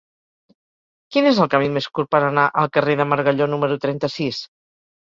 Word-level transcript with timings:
Quin 1.15 1.27
és 1.33 1.41
el 1.45 1.51
camí 1.55 1.69
més 1.75 1.89
curt 1.99 2.11
per 2.17 2.23
anar 2.31 2.49
al 2.63 2.73
carrer 2.79 2.99
del 3.03 3.13
Margalló 3.15 3.51
número 3.57 3.81
trenta-sis? 3.87 4.47